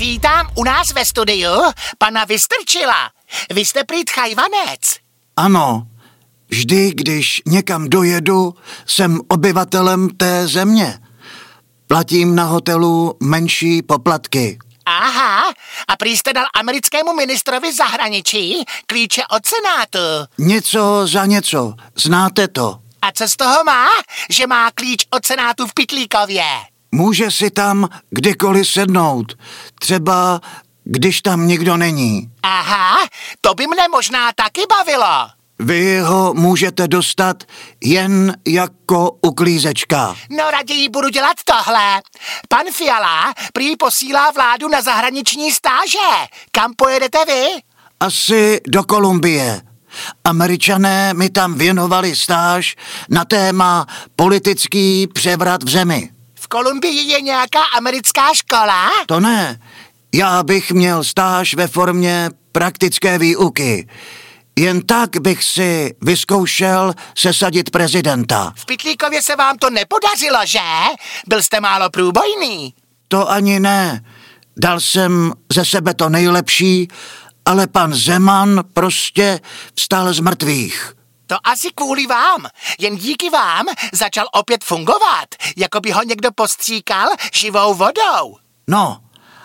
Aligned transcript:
Vítám 0.00 0.48
u 0.54 0.64
nás 0.64 0.92
ve 0.92 1.04
studiu 1.04 1.50
pana 1.98 2.24
Vystrčila. 2.24 3.10
Vy 3.50 3.64
jste 3.64 3.84
prý 3.84 4.02
chajvanec. 4.10 4.80
Ano, 5.36 5.86
vždy, 6.48 6.90
když 6.94 7.42
někam 7.46 7.88
dojedu, 7.88 8.54
jsem 8.86 9.20
obyvatelem 9.28 10.08
té 10.08 10.48
země. 10.48 10.98
Platím 11.86 12.34
na 12.34 12.44
hotelu 12.44 13.16
menší 13.22 13.82
poplatky. 13.82 14.58
Aha, 14.86 15.42
a 15.88 15.96
prý 15.96 16.16
jste 16.16 16.32
dal 16.32 16.44
americkému 16.54 17.14
ministrovi 17.14 17.74
zahraničí 17.74 18.64
klíče 18.86 19.22
od 19.30 19.46
senátu. 19.46 20.32
Něco 20.38 21.06
za 21.06 21.26
něco, 21.26 21.74
znáte 21.96 22.48
to. 22.48 22.78
A 23.02 23.12
co 23.12 23.28
z 23.28 23.36
toho 23.36 23.64
má, 23.64 23.86
že 24.30 24.46
má 24.46 24.70
klíč 24.70 25.06
od 25.10 25.26
senátu 25.26 25.66
v 25.66 25.74
Pitlíkově? 25.74 26.44
Může 26.92 27.30
si 27.30 27.50
tam 27.50 27.88
kdykoliv 28.10 28.68
sednout, 28.68 29.32
třeba 29.80 30.40
když 30.84 31.22
tam 31.22 31.48
nikdo 31.48 31.76
není. 31.76 32.30
Aha, 32.42 32.96
to 33.40 33.54
by 33.54 33.66
mne 33.66 33.88
možná 33.88 34.32
taky 34.32 34.60
bavilo. 34.68 35.28
Vy 35.58 36.00
ho 36.00 36.34
můžete 36.34 36.88
dostat 36.88 37.44
jen 37.84 38.36
jako 38.48 39.10
uklízečka. 39.22 40.16
No 40.30 40.50
raději 40.50 40.88
budu 40.88 41.08
dělat 41.08 41.36
tohle. 41.44 42.02
Pan 42.48 42.64
Fiala 42.72 43.34
prý 43.52 43.76
posílá 43.76 44.30
vládu 44.30 44.68
na 44.68 44.82
zahraniční 44.82 45.52
stáže. 45.52 46.26
Kam 46.50 46.72
pojedete 46.76 47.18
vy? 47.26 47.44
Asi 48.00 48.60
do 48.68 48.84
Kolumbie. 48.84 49.60
Američané 50.24 51.14
mi 51.14 51.30
tam 51.30 51.54
věnovali 51.54 52.16
stáž 52.16 52.76
na 53.10 53.24
téma 53.24 53.86
politický 54.16 55.06
převrat 55.06 55.62
v 55.62 55.68
zemi. 55.70 56.10
Kolumbii 56.52 57.08
je 57.08 57.20
nějaká 57.20 57.60
americká 57.76 58.34
škola? 58.34 58.90
To 59.06 59.20
ne. 59.20 59.60
Já 60.14 60.42
bych 60.42 60.70
měl 60.70 61.04
stáž 61.04 61.54
ve 61.54 61.66
formě 61.66 62.30
praktické 62.52 63.18
výuky. 63.18 63.88
Jen 64.58 64.82
tak 64.82 65.10
bych 65.20 65.44
si 65.44 65.94
vyzkoušel 66.02 66.94
sesadit 67.18 67.70
prezidenta. 67.70 68.52
V 68.56 68.66
Pitlíkově 68.66 69.22
se 69.22 69.36
vám 69.36 69.58
to 69.58 69.70
nepodařilo, 69.70 70.38
že? 70.44 70.58
Byl 71.26 71.42
jste 71.42 71.60
málo 71.60 71.90
průbojný. 71.90 72.74
To 73.08 73.30
ani 73.30 73.60
ne. 73.60 74.04
Dal 74.56 74.80
jsem 74.80 75.32
ze 75.52 75.64
sebe 75.64 75.94
to 75.94 76.08
nejlepší, 76.08 76.88
ale 77.44 77.66
pan 77.66 77.94
Zeman 77.94 78.60
prostě 78.72 79.40
vstal 79.74 80.12
z 80.14 80.20
mrtvých. 80.20 80.94
To 81.30 81.36
asi 81.44 81.68
kvůli 81.74 82.06
vám. 82.06 82.46
Jen 82.78 82.96
díky 82.96 83.30
vám 83.30 83.66
začal 83.92 84.26
opět 84.32 84.64
fungovat, 84.64 85.26
jako 85.56 85.80
by 85.80 85.90
ho 85.90 86.02
někdo 86.02 86.28
postříkal 86.34 87.08
živou 87.34 87.74
vodou. 87.74 88.36
No, 88.68 89.00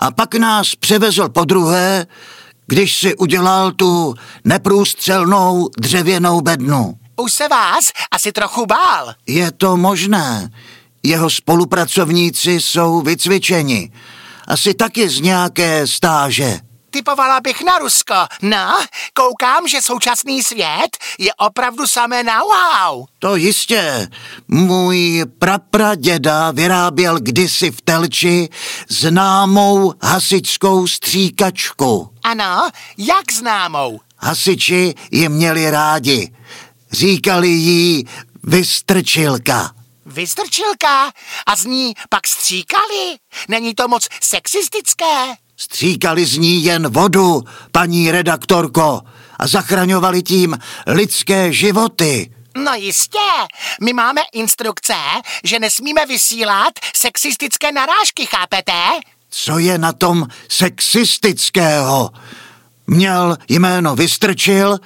a 0.00 0.10
pak 0.10 0.34
nás 0.34 0.74
převezl 0.74 1.28
po 1.28 1.44
druhé, 1.44 2.06
když 2.66 2.98
si 2.98 3.16
udělal 3.16 3.72
tu 3.72 4.14
neprůstřelnou 4.44 5.68
dřevěnou 5.78 6.40
bednu. 6.40 6.98
Už 7.16 7.32
se 7.32 7.48
vás 7.48 7.84
asi 8.10 8.32
trochu 8.32 8.66
bál. 8.66 9.14
Je 9.26 9.52
to 9.52 9.76
možné. 9.76 10.50
Jeho 11.02 11.30
spolupracovníci 11.30 12.60
jsou 12.60 13.00
vycvičeni. 13.02 13.92
Asi 14.48 14.74
taky 14.74 15.08
z 15.08 15.20
nějaké 15.20 15.86
stáže. 15.86 16.60
Typovala 16.96 17.40
bych 17.40 17.64
na 17.64 17.78
Rusko. 17.78 18.14
No, 18.42 18.78
koukám, 19.14 19.68
že 19.68 19.82
současný 19.82 20.42
svět 20.42 20.96
je 21.18 21.34
opravdu 21.34 21.86
samé 21.86 22.22
know-how. 22.22 23.06
To 23.18 23.36
jistě. 23.36 24.08
Můj 24.48 25.24
prapraděda 25.38 26.50
vyráběl 26.50 27.18
kdysi 27.20 27.70
v 27.70 27.80
Telči 27.80 28.48
známou 28.88 29.92
hasičskou 30.02 30.86
stříkačku. 30.86 32.10
Ano, 32.22 32.70
jak 32.98 33.32
známou? 33.32 34.00
Hasiči 34.18 34.94
ji 35.10 35.28
měli 35.28 35.70
rádi. 35.70 36.32
Říkali 36.92 37.48
jí 37.48 38.04
vystrčilka. 38.44 39.70
Vystrčilka? 40.06 41.12
A 41.46 41.56
z 41.56 41.64
ní 41.64 41.94
pak 42.08 42.26
stříkali? 42.26 43.16
Není 43.48 43.74
to 43.74 43.88
moc 43.88 44.08
sexistické? 44.20 45.34
Stříkali 45.56 46.26
z 46.26 46.38
ní 46.38 46.64
jen 46.64 46.88
vodu, 46.88 47.44
paní 47.72 48.10
redaktorko, 48.10 49.00
a 49.38 49.46
zachraňovali 49.46 50.22
tím 50.22 50.58
lidské 50.86 51.52
životy. 51.52 52.30
No 52.56 52.74
jistě, 52.74 53.18
my 53.82 53.92
máme 53.92 54.20
instrukce, 54.32 54.94
že 55.44 55.58
nesmíme 55.58 56.06
vysílat 56.06 56.72
sexistické 56.96 57.72
narážky, 57.72 58.26
chápete? 58.26 58.72
Co 59.30 59.58
je 59.58 59.78
na 59.78 59.92
tom 59.92 60.26
sexistického? 60.48 62.10
Měl 62.86 63.36
jméno 63.48 63.96
Vystrčil, 63.96 64.78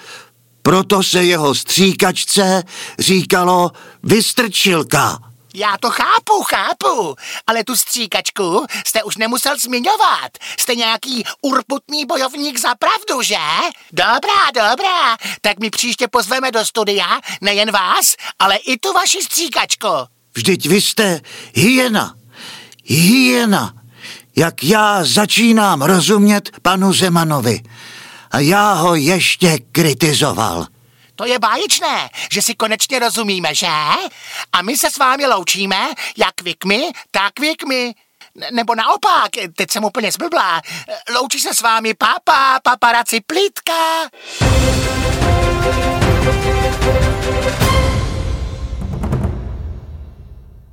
proto 0.63 1.03
se 1.03 1.25
jeho 1.25 1.55
stříkačce 1.55 2.63
říkalo 2.99 3.73
Vystrčilka. 4.03 5.30
Já 5.55 5.77
to 5.81 5.91
chápu, 5.91 6.43
chápu, 6.43 7.17
ale 7.47 7.65
tu 7.65 7.77
stříkačku 7.77 8.67
jste 8.87 9.03
už 9.03 9.17
nemusel 9.17 9.59
zmiňovat. 9.59 10.31
Jste 10.61 10.75
nějaký 10.75 11.25
urputný 11.43 12.07
bojovník 12.07 12.59
za 12.59 12.75
pravdu, 12.75 13.23
že? 13.23 13.37
Dobrá, 13.93 14.51
dobrá, 14.55 15.17
tak 15.41 15.59
mi 15.59 15.71
příště 15.71 16.09
pozveme 16.09 16.51
do 16.51 16.65
studia 16.65 17.21
nejen 17.41 17.71
vás, 17.71 18.15
ale 18.39 18.57
i 18.57 18.79
tu 18.79 18.93
vaši 18.93 19.23
stříkačku. 19.23 19.89
Vždyť 20.35 20.67
vy 20.67 20.81
jste 20.81 21.21
hyena. 21.55 22.15
Hyena. 22.85 23.75
Jak 24.37 24.65
já 24.65 25.05
začínám 25.05 25.83
rozumět 25.83 26.51
panu 26.63 26.93
Zemanovi. 26.93 27.61
A 28.31 28.39
já 28.39 28.73
ho 28.73 28.95
ještě 28.95 29.59
kritizoval. 29.73 30.67
To 31.21 31.27
je 31.27 31.39
báječné, 31.39 32.11
že 32.33 32.43
si 32.43 32.55
konečně 32.55 32.99
rozumíme, 32.99 33.55
že? 33.55 33.67
A 34.53 34.63
my 34.63 34.77
se 34.77 34.91
s 34.91 34.97
vámi 34.97 35.27
loučíme, 35.27 35.89
jak 36.17 36.41
vy 36.43 36.55
tak 37.11 37.41
vy. 37.41 37.55
Nebo 38.53 38.75
naopak, 38.75 39.31
teď 39.57 39.71
jsem 39.71 39.85
úplně 39.85 40.13
zblblá. 40.13 40.63
Loučí 41.15 41.41
se 41.41 41.55
s 41.55 41.61
vámi 41.61 41.95
pápa, 41.95 42.61
paparaci 42.63 43.21
plítka. 43.21 43.73